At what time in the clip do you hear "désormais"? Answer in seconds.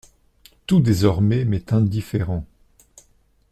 0.79-1.45